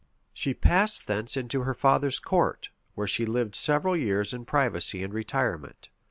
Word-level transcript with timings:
She 0.33 0.55
passed 0.55 1.05
thence 1.05 1.37
into 1.37 1.61
her 1.61 1.75
father's 1.75 2.17
court, 2.17 2.71
where 2.95 3.05
she 3.05 3.23
lived 3.23 3.53
several 3.53 3.95
years 3.95 4.33
in 4.33 4.45
privacy 4.45 5.03
and 5.03 5.13
retirement. 5.13 5.89